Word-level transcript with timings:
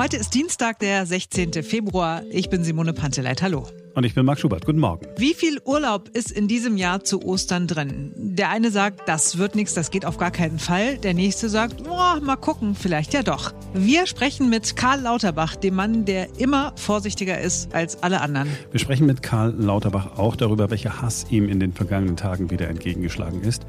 Heute 0.00 0.16
ist 0.16 0.32
Dienstag, 0.32 0.78
der 0.78 1.04
16. 1.04 1.62
Februar. 1.62 2.22
Ich 2.30 2.48
bin 2.48 2.64
Simone 2.64 2.94
Panteleit. 2.94 3.42
Hallo. 3.42 3.66
Und 3.94 4.04
ich 4.04 4.14
bin 4.14 4.24
Marc 4.24 4.40
Schubert. 4.40 4.64
Guten 4.64 4.78
Morgen. 4.78 5.06
Wie 5.18 5.34
viel 5.34 5.60
Urlaub 5.66 6.08
ist 6.14 6.30
in 6.30 6.48
diesem 6.48 6.78
Jahr 6.78 7.04
zu 7.04 7.22
Ostern 7.22 7.66
drin? 7.66 8.14
Der 8.16 8.48
eine 8.48 8.70
sagt, 8.70 9.06
das 9.06 9.36
wird 9.36 9.56
nichts, 9.56 9.74
das 9.74 9.90
geht 9.90 10.06
auf 10.06 10.16
gar 10.16 10.30
keinen 10.30 10.58
Fall. 10.58 10.96
Der 10.96 11.12
nächste 11.12 11.50
sagt, 11.50 11.82
oh, 11.86 12.20
mal 12.22 12.36
gucken, 12.36 12.74
vielleicht 12.74 13.12
ja 13.12 13.22
doch. 13.22 13.52
Wir 13.74 14.06
sprechen 14.06 14.48
mit 14.48 14.74
Karl 14.74 15.02
Lauterbach, 15.02 15.54
dem 15.54 15.74
Mann, 15.74 16.06
der 16.06 16.28
immer 16.38 16.72
vorsichtiger 16.76 17.38
ist 17.38 17.74
als 17.74 18.02
alle 18.02 18.22
anderen. 18.22 18.48
Wir 18.70 18.80
sprechen 18.80 19.04
mit 19.04 19.22
Karl 19.22 19.54
Lauterbach 19.58 20.16
auch 20.16 20.34
darüber, 20.34 20.70
welcher 20.70 21.02
Hass 21.02 21.26
ihm 21.28 21.46
in 21.46 21.60
den 21.60 21.74
vergangenen 21.74 22.16
Tagen 22.16 22.50
wieder 22.50 22.68
entgegengeschlagen 22.68 23.42
ist. 23.42 23.66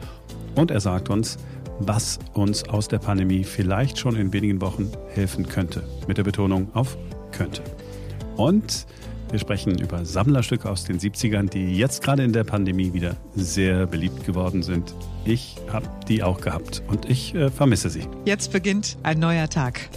Und 0.56 0.72
er 0.72 0.80
sagt 0.80 1.10
uns, 1.10 1.38
was 1.88 2.20
uns 2.34 2.68
aus 2.70 2.88
der 2.88 3.00
Pandemie 3.00 3.44
vielleicht 3.44 3.98
schon 3.98 4.16
in 4.16 4.34
wenigen 4.34 4.62
Wochen 4.62 4.92
helfen 5.14 5.48
könnte. 5.48 5.84
Mit 6.08 6.18
der 6.18 6.24
Betonung 6.24 6.68
auf 6.74 6.98
könnte. 7.32 7.64
Und 8.38 8.86
wir 9.32 9.40
sprechen 9.40 9.80
über 9.80 10.04
Sammlerstücke 10.04 10.70
aus 10.70 10.84
den 10.84 11.00
70ern, 11.00 11.50
die 11.50 11.78
jetzt 11.78 12.04
gerade 12.04 12.24
in 12.24 12.34
der 12.34 12.44
Pandemie 12.44 12.94
wieder 12.94 13.16
sehr 13.34 13.88
beliebt 13.88 14.26
geworden 14.26 14.62
sind. 14.62 14.94
Ich 15.24 15.56
habe 15.72 15.88
die 16.08 16.22
auch 16.22 16.42
gehabt 16.42 16.84
und 16.88 17.10
ich 17.10 17.34
äh, 17.34 17.50
vermisse 17.50 17.90
sie. 17.90 18.08
Jetzt 18.26 18.52
beginnt 18.52 18.98
ein 19.04 19.20
neuer 19.20 19.48
Tag. 19.48 19.90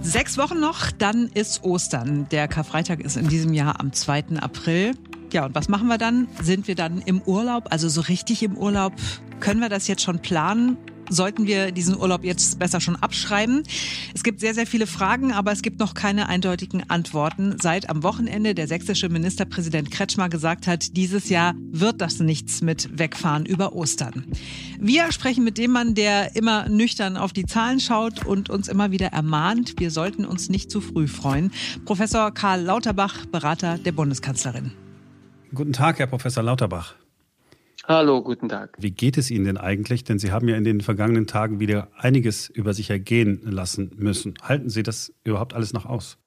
Sechs 0.00 0.38
Wochen 0.38 0.60
noch, 0.60 0.90
dann 0.90 1.30
ist 1.32 1.62
Ostern. 1.62 2.26
Der 2.30 2.48
Karfreitag 2.48 3.00
ist 3.00 3.16
in 3.16 3.28
diesem 3.28 3.52
Jahr 3.52 3.80
am 3.80 3.92
2. 3.92 4.36
April. 4.40 4.92
Ja, 5.32 5.46
und 5.46 5.54
was 5.54 5.68
machen 5.68 5.86
wir 5.86 5.98
dann? 5.98 6.26
Sind 6.42 6.66
wir 6.66 6.74
dann 6.74 7.02
im 7.02 7.22
Urlaub, 7.22 7.68
also 7.70 7.88
so 7.88 8.00
richtig 8.00 8.42
im 8.42 8.56
Urlaub? 8.56 8.92
Können 9.38 9.60
wir 9.60 9.68
das 9.68 9.86
jetzt 9.86 10.02
schon 10.02 10.18
planen? 10.18 10.76
Sollten 11.08 11.46
wir 11.46 11.72
diesen 11.72 11.96
Urlaub 11.96 12.22
jetzt 12.24 12.60
besser 12.60 12.80
schon 12.80 12.94
abschreiben? 12.94 13.64
Es 14.14 14.22
gibt 14.22 14.38
sehr, 14.38 14.54
sehr 14.54 14.66
viele 14.66 14.86
Fragen, 14.86 15.32
aber 15.32 15.50
es 15.50 15.62
gibt 15.62 15.80
noch 15.80 15.94
keine 15.94 16.28
eindeutigen 16.28 16.88
Antworten. 16.88 17.56
Seit 17.60 17.90
am 17.90 18.04
Wochenende 18.04 18.54
der 18.54 18.68
sächsische 18.68 19.08
Ministerpräsident 19.08 19.90
Kretschmer 19.90 20.28
gesagt 20.28 20.68
hat, 20.68 20.96
dieses 20.96 21.28
Jahr 21.28 21.54
wird 21.72 22.00
das 22.00 22.20
nichts 22.20 22.62
mit 22.62 22.96
Wegfahren 22.96 23.44
über 23.44 23.72
Ostern. 23.72 24.24
Wir 24.78 25.10
sprechen 25.10 25.42
mit 25.42 25.58
dem 25.58 25.72
Mann, 25.72 25.94
der 25.96 26.36
immer 26.36 26.68
nüchtern 26.68 27.16
auf 27.16 27.32
die 27.32 27.44
Zahlen 27.44 27.80
schaut 27.80 28.24
und 28.24 28.48
uns 28.48 28.68
immer 28.68 28.92
wieder 28.92 29.08
ermahnt, 29.08 29.74
wir 29.78 29.90
sollten 29.90 30.24
uns 30.24 30.48
nicht 30.48 30.70
zu 30.70 30.80
früh 30.80 31.08
freuen. 31.08 31.50
Professor 31.84 32.32
Karl 32.32 32.62
Lauterbach, 32.62 33.26
Berater 33.26 33.78
der 33.78 33.92
Bundeskanzlerin. 33.92 34.72
Guten 35.52 35.72
Tag, 35.72 35.98
Herr 35.98 36.06
Professor 36.06 36.44
Lauterbach. 36.44 36.94
Hallo, 37.88 38.22
guten 38.22 38.48
Tag. 38.48 38.76
Wie 38.78 38.92
geht 38.92 39.18
es 39.18 39.32
Ihnen 39.32 39.46
denn 39.46 39.56
eigentlich? 39.56 40.04
Denn 40.04 40.20
Sie 40.20 40.30
haben 40.30 40.46
ja 40.46 40.56
in 40.56 40.62
den 40.62 40.80
vergangenen 40.80 41.26
Tagen 41.26 41.58
wieder 41.58 41.88
einiges 41.96 42.48
über 42.48 42.72
sich 42.72 42.88
ergehen 42.88 43.40
lassen 43.42 43.90
müssen. 43.96 44.34
Halten 44.42 44.70
Sie 44.70 44.84
das 44.84 45.12
überhaupt 45.24 45.54
alles 45.54 45.72
noch 45.72 45.86
aus? 45.86 46.18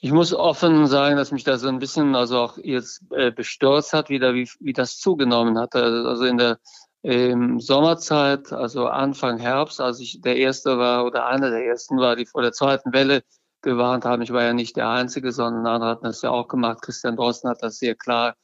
Ich 0.00 0.12
muss 0.12 0.32
offen 0.32 0.86
sagen, 0.86 1.16
dass 1.16 1.30
mich 1.30 1.44
das 1.44 1.60
so 1.60 1.68
ein 1.68 1.78
bisschen 1.78 2.14
also 2.14 2.38
auch 2.38 2.56
jetzt 2.56 3.02
äh, 3.10 3.30
bestürzt 3.30 3.92
hat, 3.92 4.08
wieder 4.08 4.34
wie, 4.34 4.48
wie 4.60 4.72
das 4.72 4.98
zugenommen 4.98 5.58
hat. 5.58 5.74
Also 5.74 6.24
in 6.24 6.38
der 6.38 6.58
ähm, 7.02 7.60
Sommerzeit, 7.60 8.50
also 8.50 8.86
Anfang 8.86 9.36
Herbst, 9.38 9.82
als 9.82 10.00
ich 10.00 10.22
der 10.22 10.36
erste 10.36 10.78
war 10.78 11.04
oder 11.04 11.26
einer 11.26 11.50
der 11.50 11.66
ersten 11.66 11.98
war, 11.98 12.16
die 12.16 12.24
vor 12.24 12.40
der 12.40 12.52
zweiten 12.52 12.94
Welle 12.94 13.24
gewarnt 13.64 14.04
haben. 14.04 14.22
Ich 14.22 14.32
war 14.32 14.44
ja 14.44 14.52
nicht 14.52 14.76
der 14.76 14.88
Einzige, 14.88 15.32
sondern 15.32 15.66
andere 15.66 15.90
hatten 15.90 16.04
das 16.04 16.22
ja 16.22 16.30
auch 16.30 16.46
gemacht. 16.46 16.82
Christian 16.82 17.16
Drosten 17.16 17.50
hat 17.50 17.62
das 17.62 17.78
sehr 17.78 17.96
klar 17.96 18.36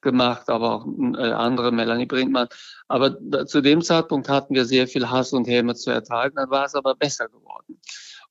gemacht, 0.00 0.48
aber 0.48 0.76
auch 0.76 0.86
äh, 1.18 1.32
andere, 1.32 1.72
Melanie 1.72 2.06
Brinkmann. 2.06 2.48
Aber 2.88 3.18
zu 3.46 3.60
dem 3.60 3.82
Zeitpunkt 3.82 4.28
hatten 4.28 4.54
wir 4.54 4.64
sehr 4.64 4.88
viel 4.88 5.10
Hass 5.10 5.32
und 5.32 5.46
Häme 5.46 5.74
zu 5.74 5.90
ertragen, 5.90 6.36
dann 6.36 6.50
war 6.50 6.64
es 6.64 6.74
aber 6.74 6.94
besser 6.94 7.28
geworden. 7.28 7.80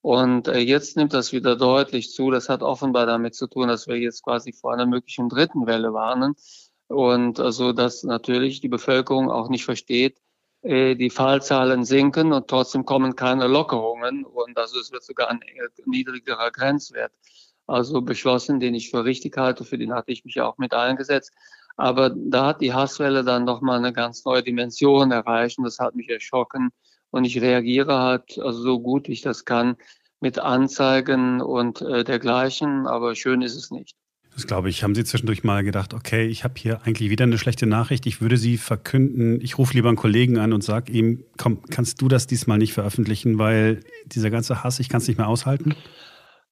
Und 0.02 0.48
äh, 0.48 0.59
jetzt 0.59 0.95
nimmt 0.95 1.14
das 1.14 1.34
wieder 1.34 1.56
deutlich 1.56 2.12
zu. 2.12 2.31
Das 2.31 2.50
hat 2.50 2.64
offenbar 2.64 3.06
damit 3.06 3.36
zu 3.36 3.48
tun, 3.48 3.67
dass 3.67 3.88
wir 3.88 3.98
jetzt 3.98 4.23
quasi 4.23 4.54
vor 4.54 4.73
einer 4.73 4.86
möglichen 4.86 5.30
dritten 5.30 5.67
Welle 5.67 5.93
warnen. 5.93 6.36
Und 6.88 7.39
also, 7.39 7.73
dass 7.73 8.04
natürlich 8.04 8.61
die 8.61 8.70
Bevölkerung 8.70 9.30
auch 9.30 9.49
nicht 9.49 9.66
versteht, 9.66 10.20
die 10.67 11.10
Fallzahlen 11.10 11.86
sinken 11.86 12.33
und 12.33 12.48
trotzdem 12.48 12.86
kommen 12.86 13.16
keine 13.16 13.48
Lockerungen 13.48 14.26
und 14.26 14.58
also 14.58 14.78
wird 14.92 15.04
sogar 15.04 15.30
ein 15.30 15.39
niedrigerer 15.86 16.52
Grenzwert 16.52 17.11
also 17.67 18.02
beschlossen, 18.02 18.60
den 18.60 18.73
ich 18.76 18.89
für 18.89 19.04
richtig 19.04 19.38
halte, 19.38 19.66
für 19.66 19.78
den 19.78 19.94
hatte 19.94 20.11
ich 20.11 20.26
mich 20.26 20.39
auch 20.42 20.58
mit 20.58 20.73
eingesetzt. 20.73 21.33
Aber 21.76 22.10
da 22.10 22.48
hat 22.48 22.61
die 22.61 22.73
Hasswelle 22.73 23.23
dann 23.23 23.44
nochmal 23.44 23.78
eine 23.78 23.94
ganz 23.94 24.26
neue 24.26 24.42
Dimension 24.42 25.11
erreicht 25.11 25.60
und 25.60 25.66
das 25.66 25.78
hat 25.80 25.95
mich 25.95 26.10
erschrocken 26.10 26.72
und 27.11 27.26
ich 27.26 27.39
reagiere 27.39 27.99
halt 27.99 28.39
also 28.39 28.61
so 28.64 28.80
gut 28.80 29.10
ich 29.10 29.22
das 29.22 29.45
kann 29.45 29.78
mit 30.20 30.39
Anzeigen 30.39 31.42
und 31.42 31.82
äh, 31.82 32.04
dergleichen, 32.04 32.88
aber 32.88 33.14
schön 33.14 33.44
ist 33.44 33.55
es 33.55 33.70
nicht. 33.70 33.95
Das 34.37 34.45
glaube 34.45 34.70
ich. 34.70 34.83
Haben 34.83 34.93
Sie 34.93 35.03
zwischendurch 35.03 35.43
mal 35.43 35.64
gedacht, 35.64 35.95
okay, 35.95 36.27
ich 36.27 36.43
habe 36.43 36.53
hier 36.58 36.83
eigentlich 36.83 37.09
wieder 37.09 37.23
eine 37.23 37.39
schlechte 37.39 37.65
Nachricht, 37.65 38.05
ich 38.05 38.21
würde 38.21 38.37
sie 38.37 38.58
verkünden, 38.58 39.42
ich 39.42 39.58
rufe 39.58 39.73
lieber 39.73 39.87
einen 39.87 39.98
Kollegen 39.98 40.37
an 40.37 40.53
und 40.53 40.64
sage 40.64 40.92
ihm, 40.92 41.25
komm, 41.39 41.64
kannst 41.71 42.02
du 42.02 42.08
das 42.08 42.27
diesmal 42.27 42.59
nicht 42.59 42.73
veröffentlichen, 42.73 43.39
weil 43.39 43.80
dieser 44.05 44.30
ganze 44.30 44.64
Hass, 44.64 44.80
ich 44.80 44.89
kann 44.89 44.99
es 44.99 45.08
nicht 45.08 45.17
mehr 45.17 45.27
aushalten? 45.27 45.75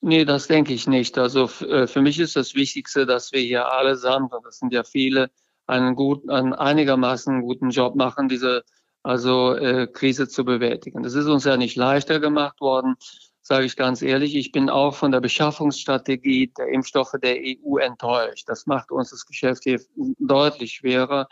Nee, 0.01 0.25
das 0.25 0.47
denke 0.47 0.73
ich 0.73 0.88
nicht. 0.88 1.19
Also 1.19 1.47
äh, 1.63 1.85
für 1.85 2.01
mich 2.01 2.19
ist 2.19 2.35
das 2.35 2.56
Wichtigste, 2.56 3.06
dass 3.06 3.31
wir 3.31 3.41
hier 3.41 3.72
allesamt, 3.72 4.34
und 4.34 4.44
das 4.44 4.57
sind 4.57 4.73
ja 4.73 4.84
viele, 4.84 5.29
einen 5.67 5.94
guten, 5.94 6.31
einen 6.31 6.53
einigermaßen 6.53 7.44
guten 7.44 7.69
Job 7.69 7.96
machen, 7.96 8.29
diese 8.29 8.63
also 9.03 9.53
äh, 9.53 9.85
Krise 9.85 10.28
zu 10.28 10.44
bewältigen. 10.44 11.03
Das 11.03 11.13
ist 11.13 11.28
uns 11.28 11.44
ja 11.44 11.56
nicht 11.56 11.75
leichter 11.75 12.19
gemacht 12.19 12.62
worden 12.62 12.96
sage 13.48 13.66
ich 13.68 13.76
ganz 13.76 14.02
ehrlich, 14.02 14.36
ich 14.36 14.52
bin 14.52 14.72
auch 14.72 14.96
von 14.96 15.12
der 15.12 15.22
Beschaffungsstrategie 15.22 16.52
der 16.58 16.70
Impfstoffe 16.70 17.14
der 17.22 17.38
EU 17.38 17.78
enttäuscht. 17.78 18.50
Das 18.50 18.66
macht 18.66 18.92
uns 18.92 19.12
das 19.12 19.28
Geschäft 19.28 19.66
hier 19.66 19.80
deutlich 20.18 20.74
schwerer, 20.74 21.28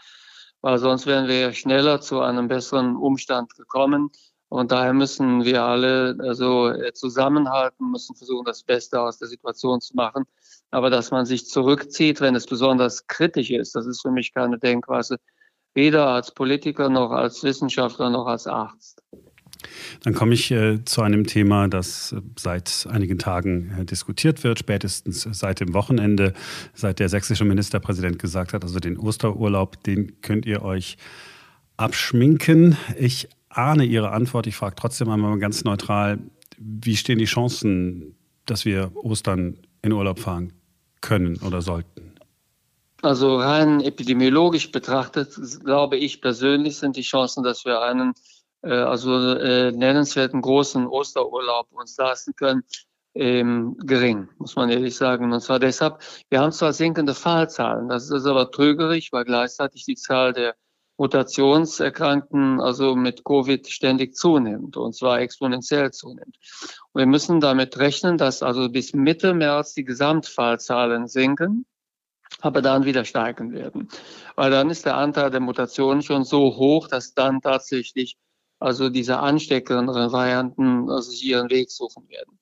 weil 0.62 0.78
sonst 0.78 1.07
wären 1.07 1.28
wir 1.28 1.53
schneller 1.53 2.01
zu 2.01 2.22
einem 2.22 2.47
besseren 2.47 2.96
Umstand 2.96 3.56
gekommen. 3.56 4.12
Und 4.47 4.72
daher 4.72 4.94
müssen 4.94 5.44
wir 5.44 5.63
alle 5.63 6.16
also 6.19 6.72
zusammenhalten, 6.94 7.90
müssen 7.90 8.16
versuchen, 8.16 8.45
das 8.45 8.62
Beste 8.62 9.01
aus 9.01 9.18
der 9.18 9.28
Situation 9.28 9.81
zu 9.81 9.95
machen. 9.95 10.25
Aber 10.69 10.91
dass 10.91 11.09
man 11.09 11.25
sich 11.25 11.47
zurückzieht, 11.47 12.22
wenn 12.22 12.35
es 12.35 12.45
besonders 12.45 13.07
kritisch 13.07 13.50
ist, 13.50 13.75
das 13.75 13.88
ist 13.88 14.03
für 14.03 14.12
mich 14.12 14.35
keine 14.35 14.59
Denkweise, 14.59 15.18
weder 15.74 16.09
als 16.09 16.31
Politiker 16.31 16.90
noch 16.90 17.09
als 17.09 17.41
Wissenschaftler 17.41 18.12
noch 18.12 18.28
als 18.28 18.45
Arzt. 18.45 18.92
Dann 20.03 20.13
komme 20.13 20.33
ich 20.33 20.51
äh, 20.51 20.83
zu 20.85 21.01
einem 21.01 21.25
Thema, 21.25 21.67
das 21.67 22.11
äh, 22.11 22.21
seit 22.38 22.88
einigen 22.89 23.17
Tagen 23.17 23.75
äh, 23.79 23.85
diskutiert 23.85 24.44
wird, 24.44 24.59
spätestens 24.59 25.27
seit 25.31 25.59
dem 25.59 25.73
Wochenende, 25.73 26.33
seit 26.73 26.99
der 26.99 27.09
sächsische 27.09 27.45
Ministerpräsident 27.45 28.19
gesagt 28.19 28.53
hat, 28.53 28.63
also 28.63 28.79
den 28.79 28.97
Osterurlaub, 28.97 29.83
den 29.83 30.21
könnt 30.21 30.45
ihr 30.45 30.63
euch 30.63 30.97
abschminken. 31.77 32.77
Ich 32.97 33.29
ahne 33.49 33.85
Ihre 33.85 34.11
Antwort. 34.11 34.47
Ich 34.47 34.55
frage 34.55 34.75
trotzdem 34.75 35.09
einmal 35.09 35.38
ganz 35.39 35.63
neutral, 35.63 36.19
wie 36.57 36.95
stehen 36.95 37.19
die 37.19 37.25
Chancen, 37.25 38.15
dass 38.45 38.65
wir 38.65 38.91
Ostern 38.95 39.57
in 39.81 39.91
Urlaub 39.91 40.19
fahren 40.19 40.53
können 41.01 41.38
oder 41.38 41.61
sollten? 41.61 42.13
Also 43.01 43.35
rein 43.38 43.81
epidemiologisch 43.81 44.71
betrachtet, 44.71 45.38
glaube 45.63 45.97
ich 45.97 46.21
persönlich, 46.21 46.77
sind 46.77 46.95
die 46.95 47.01
Chancen, 47.01 47.44
dass 47.44 47.65
wir 47.65 47.81
einen 47.81 48.11
äh, 48.11 48.13
also 48.68 49.35
äh, 49.35 49.72
nennenswerten 49.72 50.41
großen 50.41 50.88
Osterurlaub 50.88 51.68
uns 51.72 51.97
leisten 51.97 52.34
können, 52.35 52.63
ähm, 53.16 53.75
gering, 53.85 54.29
muss 54.38 54.56
man 54.56 54.69
ehrlich 54.69 54.96
sagen. 54.96 55.31
Und 55.31 55.41
zwar 55.41 55.59
deshalb, 55.59 56.00
wir 56.29 56.40
haben 56.40 56.51
zwar 56.51 56.74
sinkende 56.74 57.13
Fallzahlen, 57.13 57.90
das 57.90 58.09
ist 58.09 58.25
aber 58.25 58.51
trügerig, 58.51 59.12
weil 59.12 59.25
gleichzeitig 59.25 59.85
die 59.85 59.96
Zahl 59.96 60.34
der 60.34 60.56
Mutationserkrankten, 60.97 62.62
also 62.62 62.96
mit 62.96 63.24
Covid 63.24 63.68
ständig 63.68 64.15
zunimmt 64.15 64.77
und 64.77 64.94
zwar 64.95 65.19
exponentiell 65.19 65.92
zunimmt. 65.92 66.38
Und 66.92 67.00
wir 67.00 67.07
müssen 67.07 67.39
damit 67.39 67.77
rechnen, 67.77 68.18
dass 68.18 68.44
also 68.44 68.69
bis 68.69 68.94
Mitte 68.94 69.33
März 69.33 69.74
die 69.74 69.86
Gesamtfallzahlen 69.86 71.07
sinken, 71.07 71.66
aber 72.42 72.62
dann 72.62 72.86
wieder 72.86 73.06
steigen 73.06 73.51
werden. 73.51 73.89
Weil 74.36 74.51
dann 74.51 74.69
ist 74.69 74.86
der 74.86 74.95
Anteil 74.95 75.31
der 75.31 75.39
Mutationen 75.39 76.04
schon 76.04 76.24
so 76.24 76.56
hoch, 76.57 76.88
dass 76.88 77.13
dann 77.13 77.42
tatsächlich 77.42 78.18
also 78.63 78.89
diese 78.89 79.19
ansteckenderen 79.19 80.12
Varianten 80.12 80.89
also 80.89 81.12
sich 81.12 81.25
ihren 81.25 81.50
Weg 81.50 81.69
suchen 81.69 82.07
werden. 82.10 82.39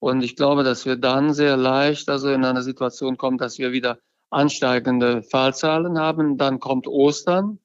Und 0.00 0.22
ich 0.22 0.34
glaube, 0.34 0.64
dass 0.64 0.84
wir 0.84 0.96
dann 0.96 1.32
sehr 1.32 1.56
leicht 1.56 2.08
also 2.08 2.30
in 2.30 2.44
eine 2.44 2.62
Situation 2.62 3.16
kommen, 3.16 3.38
dass 3.38 3.58
wir 3.58 3.70
wieder 3.70 3.98
ansteigende 4.30 5.22
Fallzahlen 5.22 5.98
haben. 5.98 6.38
Dann 6.38 6.58
kommt 6.58 6.86
Ostern. 6.88 7.58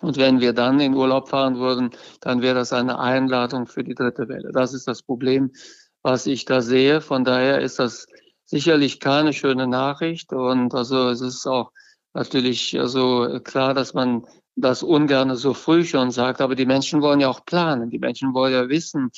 Und 0.00 0.16
wenn 0.16 0.40
wir 0.40 0.52
dann 0.52 0.80
in 0.80 0.94
Urlaub 0.94 1.28
fahren 1.28 1.58
würden, 1.58 1.90
dann 2.20 2.42
wäre 2.42 2.56
das 2.56 2.72
eine 2.72 2.98
Einladung 2.98 3.66
für 3.66 3.84
die 3.84 3.94
dritte 3.94 4.28
Welle. 4.28 4.50
Das 4.52 4.74
ist 4.74 4.88
das 4.88 5.02
Problem, 5.02 5.52
was 6.02 6.26
ich 6.26 6.44
da 6.44 6.60
sehe. 6.60 7.00
Von 7.00 7.24
daher 7.24 7.60
ist 7.60 7.78
das 7.78 8.06
sicherlich 8.44 8.98
keine 9.00 9.32
schöne 9.32 9.66
Nachricht. 9.66 10.32
Und 10.32 10.74
also 10.74 11.08
es 11.08 11.20
ist 11.20 11.46
auch 11.46 11.70
natürlich 12.14 12.78
also 12.78 13.40
klar, 13.44 13.74
dass 13.74 13.94
man 13.94 14.26
das 14.60 14.82
ungern 14.82 15.34
so 15.36 15.54
früh 15.54 15.84
schon 15.84 16.10
sagt, 16.10 16.40
aber 16.40 16.54
die 16.54 16.66
Menschen 16.66 17.00
wollen 17.02 17.20
ja 17.20 17.28
auch 17.28 17.44
planen. 17.44 17.90
Die 17.90 17.98
Menschen 17.98 18.34
wollen 18.34 18.52
ja 18.52 18.68
wissen, 18.68 19.10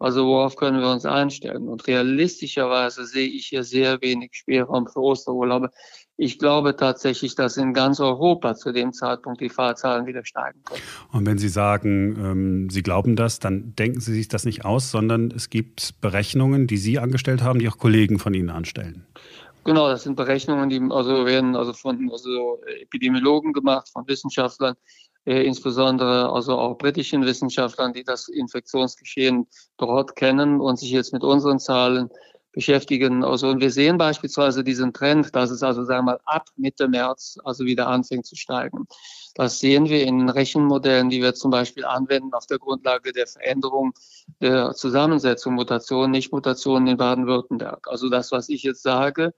Also 0.00 0.26
worauf 0.26 0.54
können 0.56 0.80
wir 0.80 0.90
uns 0.90 1.04
einstellen? 1.04 1.68
Und 1.68 1.86
realistischerweise 1.88 3.04
sehe 3.04 3.26
ich 3.26 3.46
hier 3.46 3.64
sehr 3.64 4.00
wenig 4.00 4.30
Spielraum 4.32 4.86
für 4.86 5.00
Osterurlaube. 5.00 5.70
Ich 6.16 6.38
glaube 6.38 6.76
tatsächlich, 6.76 7.34
dass 7.34 7.56
in 7.56 7.74
ganz 7.74 8.00
Europa 8.00 8.54
zu 8.54 8.72
dem 8.72 8.92
Zeitpunkt 8.92 9.40
die 9.40 9.48
Fahrzahlen 9.48 10.06
wieder 10.06 10.24
steigen 10.24 10.60
können. 10.64 10.82
Und 11.12 11.26
wenn 11.26 11.38
Sie 11.38 11.48
sagen, 11.48 12.16
ähm, 12.20 12.70
Sie 12.70 12.82
glauben 12.82 13.16
das, 13.16 13.40
dann 13.40 13.74
denken 13.76 14.00
Sie 14.00 14.14
sich 14.14 14.28
das 14.28 14.44
nicht 14.44 14.64
aus, 14.64 14.90
sondern 14.90 15.32
es 15.32 15.50
gibt 15.50 16.00
Berechnungen, 16.00 16.66
die 16.66 16.78
Sie 16.78 16.98
angestellt 16.98 17.42
haben, 17.42 17.58
die 17.58 17.68
auch 17.68 17.78
Kollegen 17.78 18.18
von 18.18 18.34
Ihnen 18.34 18.50
anstellen. 18.50 19.04
Genau, 19.68 19.86
das 19.90 20.04
sind 20.04 20.16
Berechnungen, 20.16 20.70
die 20.70 20.80
also 20.90 21.26
werden 21.26 21.54
also 21.54 21.74
von 21.74 22.10
also 22.10 22.58
Epidemiologen 22.80 23.52
gemacht, 23.52 23.90
von 23.90 24.08
Wissenschaftlern, 24.08 24.76
äh, 25.26 25.42
insbesondere 25.42 26.32
also 26.32 26.58
auch 26.58 26.78
britischen 26.78 27.26
Wissenschaftlern, 27.26 27.92
die 27.92 28.02
das 28.02 28.28
Infektionsgeschehen 28.28 29.46
dort 29.76 30.16
kennen 30.16 30.62
und 30.62 30.78
sich 30.78 30.90
jetzt 30.90 31.12
mit 31.12 31.22
unseren 31.22 31.58
Zahlen 31.58 32.08
beschäftigen. 32.52 33.22
Also 33.22 33.48
und 33.48 33.60
wir 33.60 33.70
sehen 33.70 33.98
beispielsweise 33.98 34.64
diesen 34.64 34.94
Trend, 34.94 35.36
dass 35.36 35.50
es 35.50 35.62
also 35.62 35.84
sagen 35.84 36.06
wir 36.06 36.12
mal 36.12 36.20
ab 36.24 36.46
Mitte 36.56 36.88
März 36.88 37.38
also 37.44 37.66
wieder 37.66 37.88
anfängt 37.88 38.24
zu 38.24 38.36
steigen. 38.36 38.86
Das 39.34 39.58
sehen 39.58 39.90
wir 39.90 40.02
in 40.02 40.30
Rechenmodellen, 40.30 41.10
die 41.10 41.20
wir 41.20 41.34
zum 41.34 41.50
Beispiel 41.50 41.84
anwenden 41.84 42.32
auf 42.32 42.46
der 42.46 42.58
Grundlage 42.58 43.12
der 43.12 43.26
Veränderung 43.26 43.92
der 44.40 44.72
Zusammensetzung 44.72 45.56
Mutationen, 45.56 46.10
Nicht-Mutationen 46.10 46.88
in 46.88 46.96
Baden-Württemberg. 46.96 47.86
Also 47.86 48.08
das, 48.08 48.32
was 48.32 48.48
ich 48.48 48.62
jetzt 48.62 48.82
sage, 48.82 49.34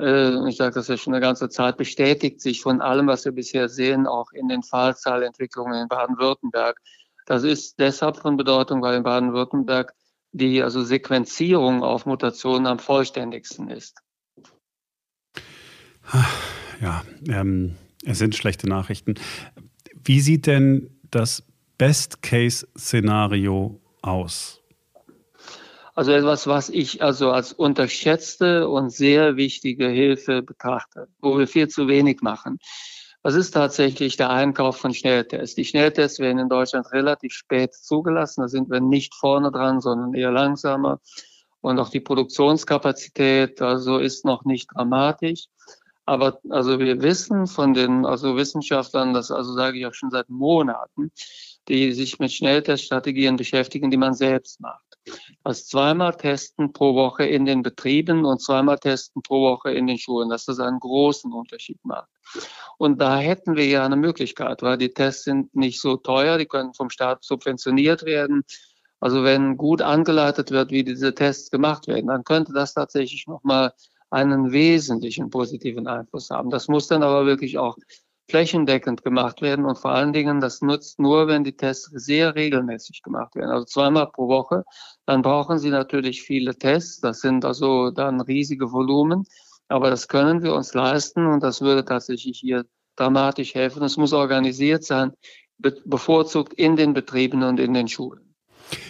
äh, 0.00 0.48
ich 0.48 0.56
sage 0.56 0.74
das 0.74 0.88
ja 0.88 0.96
schon 0.96 1.14
eine 1.14 1.20
ganze 1.20 1.48
Zeit, 1.48 1.76
bestätigt 1.76 2.40
sich 2.40 2.60
von 2.60 2.80
allem, 2.80 3.06
was 3.06 3.24
wir 3.24 3.32
bisher 3.32 3.68
sehen, 3.68 4.06
auch 4.06 4.32
in 4.32 4.48
den 4.48 4.62
Fallzahlentwicklungen 4.62 5.82
in 5.82 5.88
Baden-Württemberg. 5.88 6.80
Das 7.26 7.44
ist 7.44 7.78
deshalb 7.78 8.16
von 8.16 8.36
Bedeutung, 8.36 8.82
weil 8.82 8.96
in 8.96 9.02
Baden-Württemberg 9.02 9.94
die 10.32 10.62
also 10.62 10.82
Sequenzierung 10.82 11.84
auf 11.84 12.06
Mutationen 12.06 12.66
am 12.66 12.80
vollständigsten 12.80 13.70
ist. 13.70 14.00
Ja, 16.80 17.04
ähm, 17.28 17.76
es 18.04 18.18
sind 18.18 18.34
schlechte 18.34 18.68
Nachrichten. 18.68 19.14
Wie 19.94 20.20
sieht 20.20 20.46
denn 20.46 20.90
das 21.10 21.44
Best-Case-Szenario 21.78 23.80
aus? 24.02 24.63
Also 25.94 26.10
etwas, 26.10 26.48
was 26.48 26.68
ich 26.70 27.02
also 27.02 27.30
als 27.30 27.52
unterschätzte 27.52 28.68
und 28.68 28.90
sehr 28.90 29.36
wichtige 29.36 29.88
Hilfe 29.88 30.42
betrachte, 30.42 31.08
wo 31.20 31.38
wir 31.38 31.46
viel 31.46 31.68
zu 31.68 31.86
wenig 31.86 32.20
machen. 32.20 32.58
Das 33.22 33.36
ist 33.36 33.52
tatsächlich 33.52 34.16
der 34.16 34.30
Einkauf 34.30 34.76
von 34.76 34.92
Schnelltests. 34.92 35.54
Die 35.54 35.64
Schnelltests 35.64 36.18
werden 36.18 36.40
in 36.40 36.48
Deutschland 36.48 36.92
relativ 36.92 37.32
spät 37.32 37.72
zugelassen. 37.72 38.42
Da 38.42 38.48
sind 38.48 38.68
wir 38.68 38.80
nicht 38.80 39.14
vorne 39.14 39.50
dran, 39.50 39.80
sondern 39.80 40.12
eher 40.14 40.30
langsamer. 40.30 41.00
Und 41.62 41.78
auch 41.78 41.88
die 41.88 42.00
Produktionskapazität 42.00 43.62
also 43.62 43.98
ist 43.98 44.26
noch 44.26 44.44
nicht 44.44 44.68
dramatisch. 44.74 45.46
Aber 46.04 46.38
also 46.50 46.78
wir 46.80 47.00
wissen 47.00 47.46
von 47.46 47.72
den 47.72 48.04
also 48.04 48.36
Wissenschaftlern, 48.36 49.14
das 49.14 49.30
also 49.30 49.54
sage 49.54 49.78
ich 49.78 49.86
auch 49.86 49.94
schon 49.94 50.10
seit 50.10 50.28
Monaten, 50.28 51.10
die 51.68 51.92
sich 51.92 52.18
mit 52.18 52.32
Schnellteststrategien 52.32 53.36
beschäftigen, 53.36 53.90
die 53.90 53.96
man 53.96 54.14
selbst 54.14 54.60
macht 54.60 54.94
als 55.42 55.66
zweimal 55.66 56.16
testen 56.16 56.72
pro 56.72 56.94
Woche 56.94 57.24
in 57.24 57.44
den 57.44 57.62
Betrieben 57.62 58.24
und 58.24 58.40
zweimal 58.40 58.78
testen 58.78 59.22
pro 59.22 59.42
Woche 59.42 59.72
in 59.72 59.86
den 59.86 59.98
Schulen, 59.98 60.30
dass 60.30 60.46
das 60.46 60.58
einen 60.58 60.80
großen 60.80 61.32
Unterschied 61.32 61.78
macht. 61.84 62.08
Und 62.78 63.00
da 63.00 63.18
hätten 63.18 63.56
wir 63.56 63.66
ja 63.66 63.84
eine 63.84 63.96
Möglichkeit, 63.96 64.62
weil 64.62 64.78
die 64.78 64.92
Tests 64.92 65.24
sind 65.24 65.54
nicht 65.54 65.80
so 65.80 65.96
teuer, 65.96 66.38
die 66.38 66.46
können 66.46 66.74
vom 66.74 66.90
Staat 66.90 67.22
subventioniert 67.22 68.04
werden. 68.04 68.44
Also 69.00 69.22
wenn 69.22 69.56
gut 69.58 69.82
angeleitet 69.82 70.50
wird, 70.50 70.70
wie 70.70 70.82
diese 70.82 71.14
Tests 71.14 71.50
gemacht 71.50 71.86
werden, 71.86 72.06
dann 72.06 72.24
könnte 72.24 72.52
das 72.54 72.72
tatsächlich 72.72 73.26
nochmal 73.26 73.74
einen 74.10 74.52
wesentlichen 74.52 75.28
positiven 75.28 75.86
Einfluss 75.86 76.30
haben. 76.30 76.48
Das 76.48 76.68
muss 76.68 76.88
dann 76.88 77.02
aber 77.02 77.26
wirklich 77.26 77.58
auch 77.58 77.76
flächendeckend 78.28 79.04
gemacht 79.04 79.42
werden 79.42 79.64
und 79.64 79.78
vor 79.78 79.90
allen 79.92 80.12
Dingen, 80.12 80.40
das 80.40 80.62
nutzt 80.62 80.98
nur, 80.98 81.28
wenn 81.28 81.44
die 81.44 81.56
Tests 81.56 81.90
sehr 81.92 82.34
regelmäßig 82.34 83.02
gemacht 83.02 83.34
werden, 83.34 83.50
also 83.50 83.64
zweimal 83.64 84.10
pro 84.10 84.28
Woche. 84.28 84.64
Dann 85.06 85.22
brauchen 85.22 85.58
Sie 85.58 85.70
natürlich 85.70 86.22
viele 86.22 86.56
Tests, 86.56 87.00
das 87.00 87.20
sind 87.20 87.44
also 87.44 87.90
dann 87.90 88.20
riesige 88.20 88.72
Volumen, 88.72 89.24
aber 89.68 89.90
das 89.90 90.08
können 90.08 90.42
wir 90.42 90.54
uns 90.54 90.74
leisten 90.74 91.26
und 91.26 91.42
das 91.42 91.60
würde 91.60 91.84
tatsächlich 91.84 92.38
hier 92.38 92.64
dramatisch 92.96 93.54
helfen. 93.54 93.82
Es 93.82 93.96
muss 93.96 94.12
organisiert 94.12 94.84
sein, 94.84 95.12
bevorzugt 95.58 96.54
in 96.54 96.76
den 96.76 96.94
Betrieben 96.94 97.42
und 97.42 97.60
in 97.60 97.74
den 97.74 97.88
Schulen. 97.88 98.23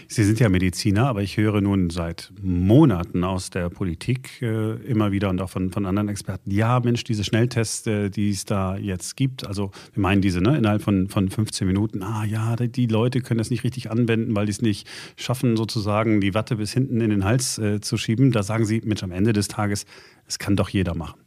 Sie 0.09 0.25
sind 0.25 0.39
ja 0.41 0.49
Mediziner, 0.49 1.07
aber 1.09 1.23
ich 1.23 1.37
höre 1.37 1.61
nun 1.61 1.91
seit 1.91 2.33
Monaten 2.41 3.25
aus 3.25 3.51
der 3.51 3.71
Politik 3.71 4.43
äh, 4.43 4.75
immer 4.85 5.13
wieder 5.13 5.31
und 5.31 5.41
auch 5.41 5.51
von, 5.51 5.71
von 5.71 5.87
anderen 5.87 6.09
Experten, 6.09 6.51
ja 6.51 6.81
Mensch, 6.81 7.05
diese 7.05 7.25
Schnelltests, 7.25 7.87
äh, 7.87 8.11
die 8.11 8.31
es 8.31 8.45
da 8.45 8.77
jetzt 8.77 9.17
gibt, 9.17 9.47
also 9.47 9.71
wir 9.93 10.03
meinen 10.03 10.23
diese, 10.23 10.41
ne, 10.41 10.57
innerhalb 10.57 10.83
von, 10.83 11.09
von 11.09 11.29
15 11.29 11.67
Minuten, 11.67 12.03
ah 12.03 12.25
ja, 12.25 12.57
die 12.57 12.87
Leute 12.87 13.21
können 13.21 13.39
das 13.39 13.51
nicht 13.51 13.65
richtig 13.65 13.91
anwenden, 13.91 14.37
weil 14.37 14.47
die 14.47 14.53
es 14.53 14.63
nicht 14.63 14.87
schaffen, 15.17 15.57
sozusagen 15.57 16.21
die 16.21 16.35
Watte 16.35 16.57
bis 16.57 16.73
hinten 16.73 17.01
in 17.01 17.11
den 17.11 17.25
Hals 17.25 17.59
äh, 17.59 17.81
zu 17.81 17.97
schieben. 17.97 18.31
Da 18.31 18.43
sagen 18.43 18.65
Sie, 18.65 18.83
Mensch, 18.85 19.03
am 19.03 19.13
Ende 19.13 19.33
des 19.33 19.49
Tages, 19.49 19.87
es 20.27 20.39
kann 20.39 20.57
doch 20.57 20.69
jeder 20.69 20.95
machen. 20.95 21.24